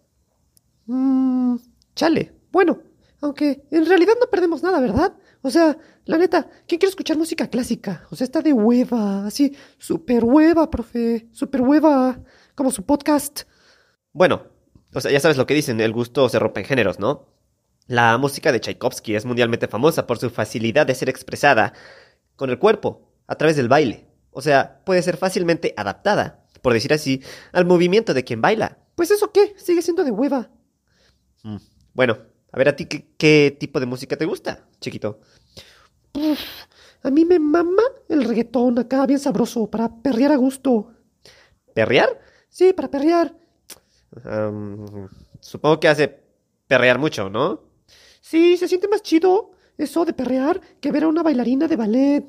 Mmm, 0.87 1.57
chale, 1.95 2.33
bueno, 2.51 2.81
aunque 3.21 3.67
en 3.71 3.87
realidad 3.87 4.15
no 4.21 4.27
perdemos 4.31 4.63
nada, 4.63 4.81
¿verdad? 4.81 5.15
O 5.43 5.51
sea, 5.51 5.77
la 6.05 6.19
neta, 6.19 6.49
¿quién 6.67 6.79
quiere 6.79 6.91
escuchar 6.91 7.17
música 7.17 7.49
clásica? 7.49 8.07
O 8.11 8.17
sea, 8.17 8.25
está 8.25 8.43
de 8.43 8.53
hueva, 8.53 9.27
así, 9.27 9.57
super 9.79 10.25
hueva, 10.25 10.71
profe, 10.71 11.29
super 11.33 11.63
hueva, 11.63 12.21
como 12.55 12.71
su 12.71 12.85
podcast. 12.85 13.43
Bueno, 14.13 14.45
o 14.93 15.01
sea, 15.01 15.11
ya 15.11 15.21
sabes 15.21 15.37
lo 15.37 15.47
que 15.47 15.55
dicen, 15.55 15.81
el 15.81 15.93
gusto 15.93 16.29
se 16.29 16.39
rompe 16.39 16.61
en 16.61 16.67
géneros, 16.67 16.99
¿no? 16.99 17.29
La 17.87 18.19
música 18.19 18.51
de 18.51 18.61
Tchaikovsky 18.61 19.15
es 19.15 19.25
mundialmente 19.25 19.69
famosa 19.69 20.07
por 20.07 20.19
su 20.19 20.31
facilidad 20.31 20.87
de 20.87 20.95
ser 20.95 21.09
expresada 21.09 21.73
con 22.35 22.51
el 22.51 22.59
cuerpo, 22.59 23.13
a 23.27 23.37
través 23.37 23.57
del 23.57 23.69
baile. 23.69 24.07
O 24.31 24.43
sea, 24.43 24.83
puede 24.85 25.03
ser 25.03 25.17
fácilmente 25.17 25.73
adaptada, 25.77 26.45
por 26.63 26.73
decir 26.73 26.93
así, 26.93 27.23
al 27.53 27.65
movimiento 27.65 28.13
de 28.15 28.25
quien 28.25 28.41
baila. 28.41 28.79
Pues 28.95 29.11
eso 29.11 29.33
qué, 29.33 29.55
sigue 29.57 29.83
siendo 29.83 30.05
de 30.05 30.11
hueva. 30.11 30.51
Mm, 31.43 31.57
bueno, 31.95 32.19
a 32.57 32.59
ver, 32.59 32.71
¿a 32.71 32.77
ti 32.77 32.87
qué, 32.87 33.55
tipo 33.61 33.79
de 33.81 33.85
música 33.85 34.17
te 34.17 34.25
gusta, 34.25 34.65
chiquito? 34.81 35.21
a 37.03 37.11
mí 37.11 37.27
me 37.27 37.39
mama 37.39 37.83
el 38.09 38.25
reggaetón 38.25 38.79
acá, 38.79 39.05
bien 39.05 39.19
sabroso, 39.19 39.71
para 39.71 39.95
perrear 40.01 40.33
a 40.33 40.37
gusto. 40.37 40.91
¿Perrear? 41.75 42.19
Sí, 42.49 42.73
para 42.73 42.91
perrear. 42.91 43.35
supongo 45.41 45.79
que 45.79 45.89
hace 45.89 46.23
perrear 46.67 46.99
mucho, 46.99 47.29
¿no? 47.29 47.61
Sí, 48.23 48.57
se 48.57 48.69
siente 48.69 48.89
más 48.89 49.03
chido 49.03 49.51
eso 49.77 50.07
de 50.07 50.15
perrear 50.15 50.59
que 50.81 50.91
ver 50.91 51.05
a 51.05 51.09
una 51.09 51.23
bailarina 51.23 51.69
de 51.69 51.77
ballet. 51.77 52.25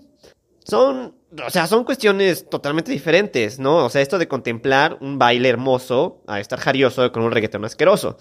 Son 0.65 1.15
o 1.45 1.49
sea, 1.49 1.67
son 1.67 1.85
cuestiones 1.85 2.49
totalmente 2.49 2.91
diferentes, 2.91 3.59
¿no? 3.59 3.85
O 3.85 3.89
sea, 3.89 4.01
esto 4.01 4.17
de 4.17 4.27
contemplar 4.27 4.97
un 4.99 5.17
baile 5.17 5.47
hermoso 5.47 6.21
a 6.27 6.41
estar 6.41 6.59
jarioso 6.59 7.09
con 7.13 7.23
un 7.23 7.31
reggaetón 7.31 7.63
asqueroso. 7.63 8.17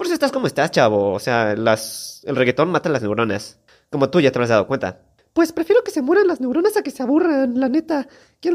Por 0.00 0.06
eso 0.06 0.14
estás 0.14 0.32
como 0.32 0.46
estás, 0.46 0.70
chavo. 0.70 1.12
O 1.12 1.18
sea, 1.18 1.54
las, 1.54 2.22
el 2.24 2.34
reggaetón 2.34 2.70
mata 2.70 2.88
las 2.88 3.02
neuronas. 3.02 3.58
Como 3.90 4.08
tú 4.08 4.18
ya 4.18 4.32
te 4.32 4.40
has 4.40 4.48
dado 4.48 4.66
cuenta. 4.66 5.02
Pues 5.34 5.52
prefiero 5.52 5.84
que 5.84 5.90
se 5.90 6.00
mueran 6.00 6.26
las 6.26 6.40
neuronas 6.40 6.74
a 6.78 6.82
que 6.82 6.90
se 6.90 7.02
aburran, 7.02 7.60
la 7.60 7.68
neta. 7.68 8.08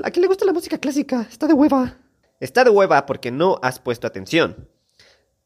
¿A 0.03 0.09
quién 0.09 0.21
le 0.21 0.27
gusta 0.27 0.43
la 0.43 0.53
música 0.53 0.79
clásica? 0.79 1.27
Está 1.29 1.45
de 1.45 1.53
hueva. 1.53 1.97
Está 2.39 2.63
de 2.63 2.71
hueva 2.71 3.05
porque 3.05 3.29
no 3.29 3.59
has 3.61 3.77
puesto 3.77 4.07
atención. 4.07 4.67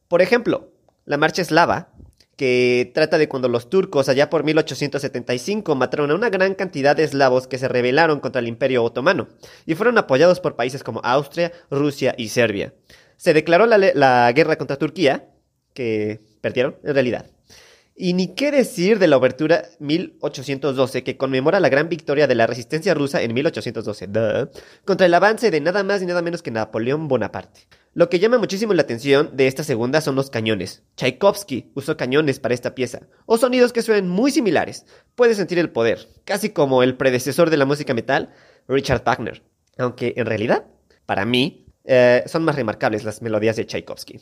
Por 0.07 0.21
ejemplo, 0.21 0.71
la 1.03 1.17
marcha 1.17 1.41
eslava, 1.41 1.89
que 2.37 2.93
trata 2.95 3.17
de 3.17 3.27
cuando 3.27 3.49
los 3.49 3.69
turcos 3.69 4.07
allá 4.07 4.29
por 4.29 4.45
1875 4.45 5.75
mataron 5.75 6.11
a 6.11 6.15
una 6.15 6.29
gran 6.29 6.55
cantidad 6.55 6.95
de 6.95 7.03
eslavos 7.03 7.45
que 7.47 7.57
se 7.57 7.67
rebelaron 7.67 8.21
contra 8.21 8.39
el 8.39 8.47
imperio 8.47 8.85
otomano 8.85 9.27
y 9.65 9.75
fueron 9.75 9.97
apoyados 9.97 10.39
por 10.39 10.55
países 10.55 10.81
como 10.81 11.01
Austria, 11.03 11.51
Rusia 11.69 12.15
y 12.17 12.29
Serbia. 12.29 12.73
Se 13.17 13.33
declaró 13.33 13.65
la, 13.65 13.77
la 13.77 14.31
guerra 14.31 14.55
contra 14.55 14.77
Turquía, 14.77 15.27
que 15.79 16.19
perdieron 16.41 16.75
en 16.83 16.93
realidad. 16.93 17.25
Y 17.95 18.11
ni 18.11 18.35
qué 18.35 18.51
decir 18.51 18.99
de 18.99 19.07
la 19.07 19.15
obertura 19.15 19.63
1812, 19.79 21.05
que 21.05 21.15
conmemora 21.15 21.61
la 21.61 21.69
gran 21.69 21.87
victoria 21.87 22.27
de 22.27 22.35
la 22.35 22.47
resistencia 22.47 22.93
rusa 22.93 23.21
en 23.21 23.33
1812, 23.33 24.09
contra 24.83 25.05
el 25.05 25.13
avance 25.13 25.49
de 25.51 25.61
nada 25.61 25.85
más 25.85 26.01
y 26.01 26.05
nada 26.05 26.21
menos 26.21 26.41
que 26.41 26.51
Napoleón 26.51 27.07
Bonaparte. 27.07 27.69
Lo 27.93 28.09
que 28.09 28.19
llama 28.19 28.39
muchísimo 28.39 28.73
la 28.73 28.81
atención 28.81 29.37
de 29.37 29.47
esta 29.47 29.63
segunda 29.63 30.01
son 30.01 30.15
los 30.15 30.29
cañones. 30.29 30.83
Tchaikovsky 30.97 31.71
usó 31.75 31.95
cañones 31.95 32.41
para 32.41 32.53
esta 32.53 32.75
pieza, 32.75 33.07
o 33.25 33.37
sonidos 33.37 33.71
que 33.71 33.81
suenan 33.81 34.09
muy 34.09 34.31
similares. 34.31 34.85
Puedes 35.15 35.37
sentir 35.37 35.59
el 35.59 35.69
poder, 35.69 36.09
casi 36.25 36.49
como 36.49 36.83
el 36.83 36.97
predecesor 36.97 37.49
de 37.49 37.55
la 37.55 37.65
música 37.65 37.93
metal, 37.93 38.33
Richard 38.67 39.03
Wagner. 39.05 39.43
Aunque 39.77 40.13
en 40.17 40.25
realidad, 40.25 40.65
para 41.05 41.23
mí, 41.23 41.67
eh, 41.85 42.23
son 42.27 42.43
más 42.43 42.57
remarcables 42.57 43.05
las 43.05 43.21
melodías 43.21 43.55
de 43.55 43.65
Tchaikovsky. 43.65 44.19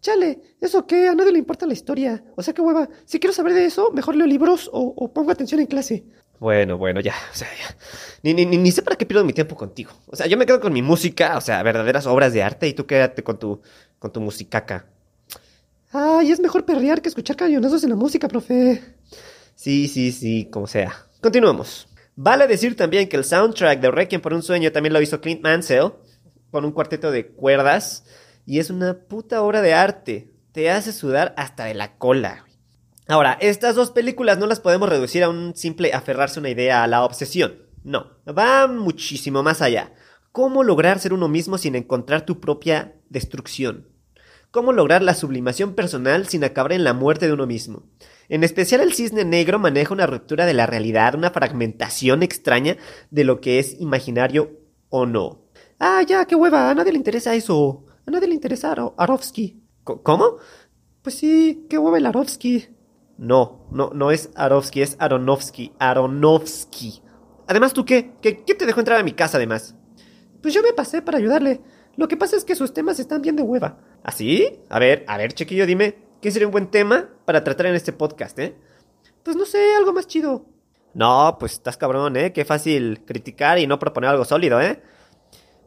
Chale, 0.00 0.40
¿eso 0.60 0.86
qué? 0.86 1.08
A 1.08 1.14
nadie 1.14 1.32
le 1.32 1.38
importa 1.38 1.66
la 1.66 1.72
historia. 1.72 2.22
O 2.36 2.42
sea, 2.42 2.54
qué 2.54 2.62
hueva. 2.62 2.88
Si 3.04 3.18
quiero 3.18 3.32
saber 3.32 3.54
de 3.54 3.66
eso, 3.66 3.90
mejor 3.92 4.14
leo 4.16 4.26
libros 4.26 4.70
o, 4.72 5.12
pongo 5.12 5.30
atención 5.30 5.60
en 5.60 5.66
clase. 5.66 6.04
Bueno, 6.38 6.76
bueno, 6.78 7.00
ya. 7.00 7.14
O 7.32 7.36
sea, 7.36 7.48
ya. 7.58 7.76
Ni, 8.22 8.34
ni, 8.34 8.44
ni, 8.44 8.70
sé 8.70 8.82
para 8.82 8.96
qué 8.96 9.06
pierdo 9.06 9.24
mi 9.24 9.32
tiempo 9.32 9.56
contigo. 9.56 9.92
O 10.06 10.16
sea, 10.16 10.26
yo 10.26 10.36
me 10.36 10.46
quedo 10.46 10.60
con 10.60 10.72
mi 10.72 10.82
música, 10.82 11.36
o 11.36 11.40
sea, 11.40 11.62
verdaderas 11.62 12.06
obras 12.06 12.32
de 12.32 12.42
arte, 12.42 12.68
y 12.68 12.74
tú 12.74 12.86
quédate 12.86 13.22
con 13.22 13.38
tu, 13.38 13.60
con 13.98 14.12
tu 14.12 14.20
musicaca. 14.20 14.86
Ay, 15.92 16.30
es 16.30 16.40
mejor 16.40 16.64
perrear 16.64 17.00
que 17.00 17.08
escuchar 17.08 17.36
cañonazos 17.36 17.82
en 17.84 17.90
la 17.90 17.96
música, 17.96 18.28
profe. 18.28 18.82
Sí, 19.54 19.88
sí, 19.88 20.12
sí, 20.12 20.48
como 20.50 20.66
sea. 20.66 20.92
Continuemos. 21.20 21.88
Vale 22.14 22.46
decir 22.46 22.76
también 22.76 23.08
que 23.08 23.16
el 23.16 23.24
soundtrack 23.24 23.80
de 23.80 23.90
Requiem 23.90 24.20
por 24.20 24.34
un 24.34 24.42
sueño 24.42 24.72
también 24.72 24.92
lo 24.92 25.00
hizo 25.00 25.20
Clint 25.20 25.42
Mansell, 25.42 25.92
con 26.50 26.64
un 26.64 26.72
cuarteto 26.72 27.10
de 27.10 27.26
cuerdas 27.26 28.04
y 28.46 28.60
es 28.60 28.70
una 28.70 28.94
puta 28.94 29.42
obra 29.42 29.60
de 29.60 29.74
arte. 29.74 30.32
Te 30.52 30.70
hace 30.70 30.92
sudar 30.92 31.34
hasta 31.36 31.64
de 31.64 31.74
la 31.74 31.98
cola. 31.98 32.46
Ahora, 33.08 33.36
estas 33.40 33.74
dos 33.74 33.90
películas 33.90 34.38
no 34.38 34.46
las 34.46 34.60
podemos 34.60 34.88
reducir 34.88 35.22
a 35.22 35.28
un 35.28 35.54
simple 35.54 35.92
aferrarse 35.92 36.38
a 36.38 36.40
una 36.40 36.50
idea, 36.50 36.82
a 36.82 36.86
la 36.86 37.04
obsesión. 37.04 37.66
No, 37.84 38.12
va 38.26 38.66
muchísimo 38.66 39.42
más 39.42 39.62
allá. 39.62 39.92
¿Cómo 40.32 40.64
lograr 40.64 40.98
ser 40.98 41.12
uno 41.12 41.28
mismo 41.28 41.58
sin 41.58 41.74
encontrar 41.76 42.26
tu 42.26 42.40
propia 42.40 42.94
destrucción? 43.08 43.88
¿Cómo 44.50 44.72
lograr 44.72 45.02
la 45.02 45.14
sublimación 45.14 45.74
personal 45.74 46.26
sin 46.28 46.42
acabar 46.42 46.72
en 46.72 46.84
la 46.84 46.94
muerte 46.94 47.26
de 47.26 47.32
uno 47.32 47.46
mismo? 47.46 47.84
En 48.28 48.42
especial 48.42 48.80
el 48.80 48.92
cisne 48.92 49.24
negro 49.24 49.58
maneja 49.58 49.94
una 49.94 50.06
ruptura 50.06 50.46
de 50.46 50.54
la 50.54 50.66
realidad, 50.66 51.14
una 51.14 51.30
fragmentación 51.30 52.22
extraña 52.22 52.76
de 53.10 53.24
lo 53.24 53.40
que 53.40 53.58
es 53.58 53.80
imaginario 53.80 54.58
o 54.88 55.06
no. 55.06 55.44
Ah, 55.78 56.02
ya, 56.06 56.24
qué 56.26 56.34
hueva, 56.34 56.70
a 56.70 56.74
nadie 56.74 56.92
le 56.92 56.98
interesa 56.98 57.34
eso. 57.34 57.85
A 58.06 58.10
nadie 58.10 58.28
le 58.28 58.34
interesa 58.34 58.72
Arovsky. 58.96 59.60
¿Cómo? 59.84 60.36
Pues 61.02 61.16
sí, 61.16 61.66
qué 61.68 61.78
hueva 61.78 61.98
el 61.98 62.06
Arovsky. 62.06 62.68
No, 63.18 63.66
no, 63.70 63.90
no 63.94 64.10
es 64.10 64.30
Arovsky, 64.34 64.82
es 64.82 64.96
Aronovsky. 64.98 65.72
Aronovsky. 65.78 67.02
Además, 67.48 67.72
¿tú 67.72 67.84
qué? 67.84 68.12
qué? 68.20 68.32
te 68.34 68.66
dejó 68.66 68.80
entrar 68.80 69.00
a 69.00 69.04
mi 69.04 69.12
casa, 69.12 69.38
además? 69.38 69.74
Pues 70.42 70.54
yo 70.54 70.62
me 70.62 70.72
pasé 70.72 71.02
para 71.02 71.18
ayudarle. 71.18 71.60
Lo 71.96 72.08
que 72.08 72.16
pasa 72.16 72.36
es 72.36 72.44
que 72.44 72.54
sus 72.54 72.72
temas 72.72 72.98
están 73.00 73.22
bien 73.22 73.36
de 73.36 73.42
hueva. 73.42 73.78
¿Así? 74.02 74.60
¿Ah, 74.68 74.76
a 74.76 74.78
ver, 74.78 75.04
a 75.08 75.16
ver, 75.16 75.32
chiquillo, 75.32 75.66
dime, 75.66 75.96
¿qué 76.20 76.30
sería 76.30 76.46
un 76.46 76.52
buen 76.52 76.70
tema 76.70 77.08
para 77.24 77.42
tratar 77.42 77.66
en 77.66 77.74
este 77.74 77.92
podcast, 77.92 78.38
eh? 78.38 78.54
Pues 79.22 79.36
no 79.36 79.46
sé, 79.46 79.74
algo 79.76 79.92
más 79.92 80.06
chido. 80.06 80.44
No, 80.94 81.36
pues 81.40 81.54
estás 81.54 81.76
cabrón, 81.76 82.16
¿eh? 82.16 82.32
Qué 82.32 82.44
fácil 82.44 83.02
criticar 83.04 83.58
y 83.58 83.66
no 83.66 83.78
proponer 83.78 84.10
algo 84.10 84.24
sólido, 84.24 84.60
¿eh? 84.60 84.82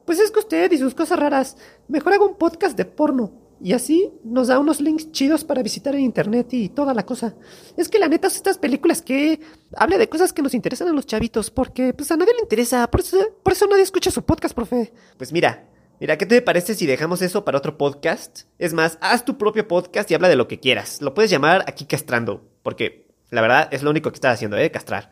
Pues 0.10 0.18
es 0.18 0.32
que 0.32 0.40
usted 0.40 0.72
y 0.72 0.78
sus 0.80 0.96
cosas 0.96 1.20
raras. 1.20 1.56
Mejor 1.88 2.14
haga 2.14 2.26
un 2.26 2.36
podcast 2.36 2.76
de 2.76 2.84
porno. 2.84 3.32
Y 3.62 3.74
así 3.74 4.12
nos 4.24 4.48
da 4.48 4.58
unos 4.58 4.82
links 4.82 5.12
chidos 5.12 5.44
para 5.44 5.62
visitar 5.62 5.94
en 5.94 6.02
internet 6.02 6.52
y 6.52 6.70
toda 6.70 6.96
la 6.96 7.06
cosa. 7.06 7.36
Es 7.78 7.90
que 7.90 8.00
la 8.00 8.08
neta, 8.08 8.26
estas 8.26 8.58
películas 8.58 9.04
que 9.04 9.40
habla 9.76 10.00
de 10.00 10.10
cosas 10.10 10.34
que 10.34 10.42
nos 10.42 10.56
interesan 10.56 10.88
a 10.88 10.94
los 10.94 11.06
chavitos, 11.06 11.52
porque 11.52 11.94
pues 11.94 12.10
a 12.10 12.18
nadie 12.18 12.34
le 12.34 12.42
interesa. 12.42 12.90
Por 12.90 13.02
eso, 13.02 13.20
por 13.44 13.54
eso 13.54 13.68
nadie 13.68 13.84
escucha 13.84 14.10
su 14.10 14.24
podcast, 14.24 14.56
profe. 14.56 14.92
Pues 15.16 15.32
mira, 15.32 15.70
mira, 16.00 16.18
¿qué 16.18 16.26
te 16.26 16.42
parece 16.42 16.74
si 16.74 16.88
dejamos 16.88 17.22
eso 17.22 17.46
para 17.46 17.60
otro 17.60 17.78
podcast? 17.78 18.46
Es 18.58 18.74
más, 18.74 18.98
haz 19.02 19.26
tu 19.26 19.38
propio 19.38 19.68
podcast 19.68 20.10
y 20.10 20.16
habla 20.16 20.28
de 20.28 20.38
lo 20.38 20.48
que 20.48 20.60
quieras. 20.60 21.04
Lo 21.04 21.14
puedes 21.14 21.30
llamar 21.30 21.64
aquí 21.68 21.86
castrando, 21.86 22.50
porque 22.64 23.12
la 23.30 23.42
verdad 23.42 23.70
es 23.72 23.84
lo 23.84 23.92
único 23.92 24.10
que 24.10 24.16
estás 24.16 24.34
haciendo, 24.34 24.58
¿eh? 24.58 24.72
Castrar. 24.72 25.12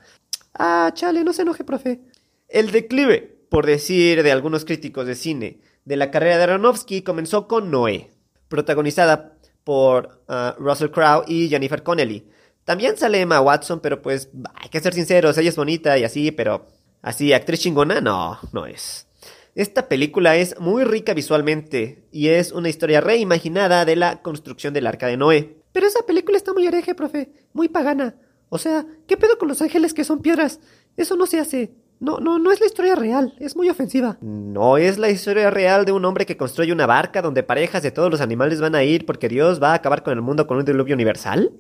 Ah, 0.56 0.90
chale, 0.96 1.24
no 1.24 1.34
se 1.34 1.44
enoje, 1.44 1.64
profe. 1.64 2.02
El 2.50 2.72
declive 2.72 3.37
por 3.50 3.66
decir 3.66 4.24
de 4.24 4.32
algunos 4.32 4.66
críticos 4.66 5.08
de 5.08 5.16
cine, 5.16 5.60
de 5.86 5.96
la 5.96 6.12
carrera 6.12 6.38
de 6.38 6.44
Aronofsky 6.44 7.02
comenzó 7.02 7.48
con 7.48 7.72
Noé, 7.72 8.12
protagonizada 8.50 9.38
por 9.64 10.22
uh, 10.28 10.62
Russell 10.62 10.92
Crowe 10.92 11.24
y 11.28 11.50
Jennifer 11.50 11.84
Connelly. 11.84 12.28
También 12.64 12.98
sale 12.98 13.22
Emma 13.22 13.40
Watson, 13.40 13.80
pero 13.80 14.02
pues 14.02 14.30
hay 14.56 14.70
que 14.70 14.80
ser 14.80 14.94
sinceros, 14.94 15.38
ella 15.38 15.50
es 15.50 15.56
bonita 15.56 15.98
y 15.98 16.04
así, 16.04 16.32
pero 16.32 16.68
así, 17.02 17.32
actriz 17.32 17.62
chingona, 17.62 18.02
no, 18.02 18.40
no 18.52 18.66
es. 18.66 19.08
Esta 19.56 19.88
película 19.90 20.36
es 20.36 20.60
muy 20.60 20.84
rica 20.84 21.14
visualmente 21.14 22.04
y 22.12 22.28
es 22.28 22.52
una 22.52 22.70
historia 22.70 23.02
reimaginada 23.02 23.86
de 23.86 23.96
la 23.96 24.22
construcción 24.22 24.74
del 24.74 24.86
arca 24.86 25.08
de 25.08 25.18
Noé. 25.18 25.58
Pero 25.72 25.88
esa 25.88 26.06
película 26.06 26.38
está 26.38 26.54
muy 26.54 26.68
hereje, 26.68 26.94
profe, 26.94 27.32
muy 27.54 27.68
pagana. 27.68 28.16
O 28.50 28.58
sea, 28.58 28.86
¿qué 29.08 29.18
pedo 29.18 29.38
con 29.38 29.48
los 29.48 29.62
ángeles 29.62 29.94
que 29.94 30.04
son 30.04 30.22
piedras? 30.22 30.60
Eso 30.96 31.16
no 31.16 31.26
se 31.26 31.40
hace. 31.40 31.72
No, 32.00 32.20
no, 32.20 32.38
no 32.38 32.52
es 32.52 32.60
la 32.60 32.68
historia 32.68 32.96
real, 32.96 33.34
es 33.40 33.56
muy 33.56 33.70
ofensiva. 33.70 34.18
No 34.22 34.78
es 34.78 35.00
la 35.00 35.10
historia 35.10 35.50
real 35.50 35.86
de 35.86 35.92
un 35.92 36.06
hombre 36.06 36.26
que 36.26 36.38
construye 36.38 36.72
una 36.72 36.86
barca 36.86 37.22
donde 37.22 37.42
parejas 37.42 37.82
de 37.82 37.92
todos 37.92 38.12
los 38.12 38.22
animales 38.22 38.62
van 38.62 38.76
a 38.76 38.84
ir 38.84 39.06
porque 39.06 39.30
Dios 39.30 39.62
va 39.62 39.72
a 39.72 39.76
acabar 39.76 40.04
con 40.04 40.14
el 40.14 40.22
mundo 40.22 40.46
con 40.46 40.58
un 40.58 40.66
diluvio 40.66 40.94
universal. 40.94 41.54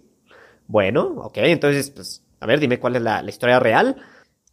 Bueno, 0.67 1.15
ok, 1.17 1.37
entonces, 1.37 1.89
pues, 1.89 2.23
a 2.39 2.45
ver, 2.45 2.59
dime 2.59 2.79
cuál 2.79 2.97
es 2.97 3.01
la, 3.01 3.23
historia 3.27 3.59
real. 3.59 3.95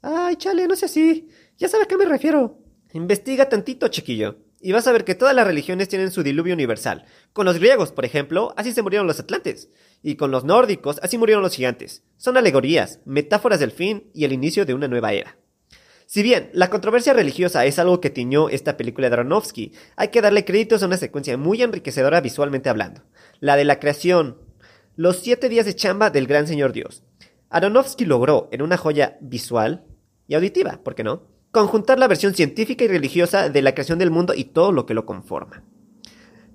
Ay, 0.00 0.36
chale, 0.36 0.66
no 0.66 0.76
sé 0.76 0.86
así. 0.86 1.28
Ya 1.58 1.68
sabe 1.68 1.84
a 1.84 1.86
qué 1.86 1.96
me 1.96 2.06
refiero. 2.06 2.58
Investiga 2.92 3.48
tantito, 3.48 3.88
chiquillo. 3.88 4.38
Y 4.60 4.72
vas 4.72 4.86
a 4.86 4.92
ver 4.92 5.04
que 5.04 5.14
todas 5.14 5.34
las 5.34 5.46
religiones 5.46 5.88
tienen 5.88 6.10
su 6.10 6.22
diluvio 6.22 6.54
universal. 6.54 7.04
Con 7.34 7.44
los 7.44 7.58
griegos, 7.58 7.92
por 7.92 8.06
ejemplo, 8.06 8.54
así 8.56 8.72
se 8.72 8.80
murieron 8.80 9.06
los 9.06 9.20
atlantes. 9.20 9.68
Y 10.02 10.14
con 10.14 10.30
los 10.30 10.44
nórdicos, 10.44 10.98
así 11.02 11.18
murieron 11.18 11.42
los 11.42 11.54
gigantes. 11.54 12.02
Son 12.16 12.38
alegorías, 12.38 13.00
metáforas 13.04 13.60
del 13.60 13.72
fin 13.72 14.10
y 14.14 14.24
el 14.24 14.32
inicio 14.32 14.64
de 14.64 14.72
una 14.72 14.88
nueva 14.88 15.12
era. 15.12 15.36
Si 16.06 16.22
bien 16.22 16.50
la 16.52 16.70
controversia 16.70 17.12
religiosa 17.12 17.64
es 17.64 17.78
algo 17.78 18.00
que 18.00 18.10
tiñó 18.10 18.48
esta 18.48 18.76
película 18.76 19.08
de 19.08 19.14
Aronofsky, 19.14 19.72
hay 19.96 20.08
que 20.08 20.20
darle 20.20 20.44
créditos 20.44 20.82
a 20.82 20.86
una 20.86 20.96
secuencia 20.96 21.36
muy 21.36 21.62
enriquecedora 21.62 22.20
visualmente 22.20 22.68
hablando, 22.68 23.02
la 23.40 23.56
de 23.56 23.64
la 23.64 23.80
creación, 23.80 24.38
los 24.96 25.18
siete 25.18 25.48
días 25.48 25.66
de 25.66 25.74
chamba 25.74 26.10
del 26.10 26.26
gran 26.26 26.46
señor 26.46 26.72
Dios. 26.72 27.02
Aronofsky 27.50 28.04
logró, 28.04 28.48
en 28.52 28.62
una 28.62 28.76
joya 28.76 29.16
visual 29.20 29.84
y 30.28 30.34
auditiva, 30.34 30.80
¿por 30.84 30.94
qué 30.94 31.04
no?, 31.04 31.22
conjuntar 31.50 31.98
la 31.98 32.08
versión 32.08 32.34
científica 32.34 32.84
y 32.84 32.88
religiosa 32.88 33.48
de 33.48 33.62
la 33.62 33.72
creación 33.72 33.98
del 33.98 34.10
mundo 34.10 34.34
y 34.34 34.44
todo 34.44 34.72
lo 34.72 34.86
que 34.86 34.94
lo 34.94 35.06
conforma. 35.06 35.62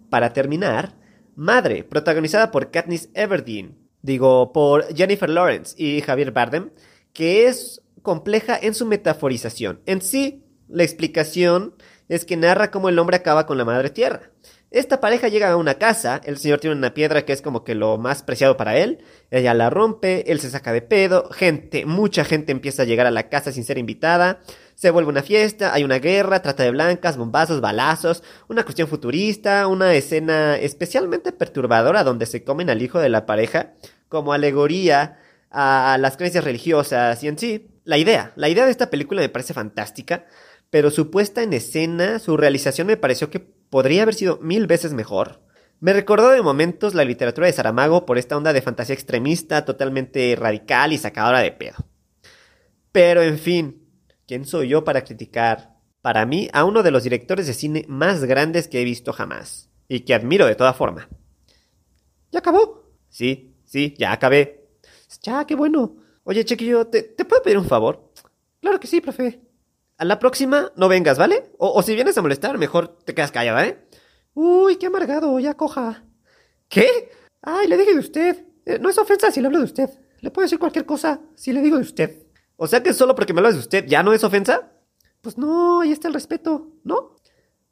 Para 0.09 0.33
terminar, 0.33 0.99
Madre, 1.39 1.85
protagonizada 1.85 2.51
por 2.51 2.69
Katniss 2.69 3.09
Everdeen, 3.13 3.77
digo, 4.01 4.51
por 4.51 4.93
Jennifer 4.93 5.29
Lawrence 5.29 5.73
y 5.81 6.01
Javier 6.01 6.33
Bardem, 6.33 6.71
que 7.13 7.47
es 7.47 7.81
compleja 8.01 8.57
en 8.61 8.73
su 8.73 8.85
metaforización. 8.85 9.81
En 9.85 10.01
sí, 10.01 10.43
la 10.67 10.83
explicación 10.83 11.75
es 12.07 12.25
que 12.25 12.37
narra 12.37 12.71
cómo 12.71 12.89
el 12.89 12.99
hombre 12.99 13.17
acaba 13.17 13.45
con 13.45 13.57
la 13.57 13.65
madre 13.65 13.89
tierra. 13.89 14.31
Esta 14.71 15.01
pareja 15.01 15.29
llega 15.29 15.49
a 15.49 15.57
una 15.57 15.75
casa, 15.75 16.21
el 16.25 16.37
señor 16.37 16.59
tiene 16.59 16.75
una 16.75 16.93
piedra 16.93 17.25
que 17.25 17.33
es 17.33 17.41
como 17.41 17.63
que 17.63 17.73
lo 17.73 17.97
más 17.97 18.21
preciado 18.21 18.55
para 18.55 18.77
él, 18.77 18.99
ella 19.31 19.55
la 19.55 19.71
rompe, 19.71 20.31
él 20.31 20.39
se 20.39 20.51
saca 20.51 20.71
de 20.71 20.83
pedo, 20.83 21.27
gente, 21.31 21.87
mucha 21.87 22.23
gente 22.23 22.51
empieza 22.51 22.83
a 22.83 22.85
llegar 22.85 23.07
a 23.07 23.11
la 23.11 23.29
casa 23.29 23.51
sin 23.51 23.63
ser 23.63 23.79
invitada, 23.79 24.41
se 24.75 24.91
vuelve 24.91 25.09
una 25.09 25.23
fiesta, 25.23 25.73
hay 25.73 25.83
una 25.83 25.97
guerra, 25.97 26.43
trata 26.43 26.61
de 26.61 26.69
blancas, 26.69 27.17
bombazos, 27.17 27.61
balazos, 27.61 28.23
una 28.47 28.63
cuestión 28.63 28.87
futurista, 28.87 29.65
una 29.65 29.95
escena 29.95 30.55
especialmente 30.57 31.31
perturbadora 31.31 32.03
donde 32.03 32.27
se 32.27 32.43
comen 32.43 32.69
al 32.69 32.83
hijo 32.83 32.99
de 32.99 33.09
la 33.09 33.25
pareja 33.25 33.73
como 34.07 34.33
alegoría 34.33 35.17
a 35.49 35.97
las 35.99 36.15
creencias 36.15 36.43
religiosas 36.43 37.23
y 37.23 37.27
en 37.27 37.39
sí 37.39 37.67
la 37.89 37.97
idea, 37.97 38.33
la 38.35 38.49
idea 38.49 38.65
de 38.65 38.71
esta 38.71 38.91
película 38.91 39.19
me 39.19 39.29
parece 39.29 39.55
fantástica, 39.55 40.27
pero 40.69 40.91
su 40.91 41.09
puesta 41.09 41.41
en 41.41 41.53
escena, 41.53 42.19
su 42.19 42.37
realización 42.37 42.85
me 42.85 42.97
pareció 42.97 43.31
que 43.31 43.39
podría 43.39 44.03
haber 44.03 44.13
sido 44.13 44.37
mil 44.43 44.67
veces 44.67 44.93
mejor. 44.93 45.41
Me 45.79 45.91
recordó 45.91 46.29
de 46.29 46.43
momentos 46.43 46.93
la 46.93 47.03
literatura 47.03 47.47
de 47.47 47.53
Saramago 47.53 48.05
por 48.05 48.19
esta 48.19 48.37
onda 48.37 48.53
de 48.53 48.61
fantasía 48.61 48.93
extremista, 48.93 49.65
totalmente 49.65 50.35
radical 50.39 50.93
y 50.93 50.99
sacadora 50.99 51.39
de 51.39 51.51
pedo. 51.51 51.77
Pero 52.91 53.23
en 53.23 53.39
fin, 53.39 53.89
¿quién 54.27 54.45
soy 54.45 54.67
yo 54.67 54.83
para 54.83 55.03
criticar? 55.03 55.75
Para 56.03 56.27
mí, 56.27 56.47
a 56.53 56.65
uno 56.65 56.83
de 56.83 56.91
los 56.91 57.01
directores 57.01 57.47
de 57.47 57.55
cine 57.55 57.85
más 57.87 58.23
grandes 58.23 58.67
que 58.67 58.81
he 58.81 58.85
visto 58.85 59.13
jamás, 59.13 59.71
y 59.87 60.01
que 60.01 60.13
admiro 60.13 60.45
de 60.45 60.53
toda 60.53 60.73
forma. 60.73 61.09
¿Ya 62.31 62.37
acabó? 62.37 62.83
Sí, 63.09 63.55
sí, 63.65 63.95
ya 63.97 64.11
acabé. 64.11 64.67
Ya, 65.23 65.43
qué 65.47 65.55
bueno. 65.55 65.95
Oye, 66.29 66.45
Chequillo, 66.45 66.85
¿te, 66.85 67.01
¿te 67.01 67.25
puedo 67.25 67.41
pedir 67.41 67.57
un 67.57 67.65
favor? 67.65 68.11
Claro 68.61 68.79
que 68.79 68.85
sí, 68.85 69.01
profe. 69.01 69.41
A 69.97 70.05
la 70.05 70.19
próxima 70.19 70.71
no 70.75 70.87
vengas, 70.87 71.17
¿vale? 71.17 71.49
O, 71.57 71.71
o 71.71 71.81
si 71.81 71.95
vienes 71.95 72.19
a 72.19 72.21
molestar, 72.21 72.55
mejor 72.59 72.99
te 73.03 73.15
quedas 73.15 73.31
callada, 73.31 73.65
¿eh? 73.65 73.83
Uy, 74.35 74.75
qué 74.75 74.85
amargado, 74.85 75.39
ya 75.39 75.55
coja. 75.55 76.03
¿Qué? 76.67 77.09
Ay, 77.41 77.67
le 77.67 77.77
dije 77.77 77.93
de 77.93 77.99
usted. 77.99 78.45
Eh, 78.67 78.77
no 78.77 78.91
es 78.91 78.99
ofensa 78.99 79.31
si 79.31 79.41
le 79.41 79.47
hablo 79.47 79.57
de 79.57 79.65
usted. 79.65 79.89
Le 80.19 80.29
puedo 80.29 80.45
decir 80.45 80.59
cualquier 80.59 80.85
cosa 80.85 81.19
si 81.33 81.51
le 81.51 81.63
digo 81.63 81.77
de 81.77 81.81
usted. 81.81 82.27
O 82.57 82.67
sea 82.67 82.83
que 82.83 82.93
solo 82.93 83.15
porque 83.15 83.33
me 83.33 83.39
hablas 83.39 83.55
de 83.55 83.61
usted 83.61 83.85
ya 83.87 84.03
no 84.03 84.13
es 84.13 84.23
ofensa? 84.23 84.71
Pues 85.21 85.35
no, 85.35 85.81
ahí 85.81 85.91
está 85.91 86.09
el 86.09 86.13
respeto, 86.13 86.67
¿no? 86.83 87.15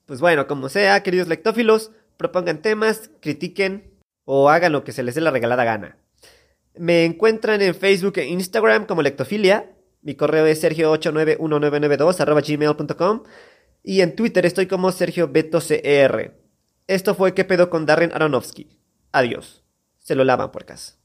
Pues 0.08 0.20
bueno, 0.20 0.48
como 0.48 0.70
sea, 0.70 1.04
queridos 1.04 1.28
lectófilos, 1.28 1.92
propongan 2.18 2.64
temas, 2.64 3.12
critiquen 3.22 3.94
o 4.26 4.50
hagan 4.50 4.72
lo 4.72 4.84
que 4.84 4.94
se 4.94 5.04
les 5.04 5.14
dé 5.14 5.22
la 5.22 5.30
regalada 5.30 5.64
gana. 5.64 6.00
Me 6.80 7.06
encuentran 7.06 7.62
en 7.62 7.76
Facebook 7.76 8.18
e 8.18 8.26
Instagram 8.26 8.86
como 8.86 9.02
Lectofilia. 9.02 9.76
Mi 10.02 10.16
correo 10.16 10.46
es 10.46 10.64
sergio891992 10.64 12.58
gmail.com 12.58 13.24
y 13.84 14.02
en 14.02 14.16
Twitter 14.16 14.46
estoy 14.46 14.68
como 14.68 14.92
Sergio 14.92 15.28
Beto 15.30 15.60
CR. 15.60 16.34
Esto 16.88 17.16
fue 17.16 17.34
¿Qué 17.34 17.46
pedo 17.46 17.70
con 17.70 17.86
Darren 17.86 18.12
Aronofsky? 18.14 18.68
Adiós. 19.12 19.64
Se 19.98 20.16
lo 20.16 20.24
lavan, 20.24 20.52
puercas. 20.52 20.97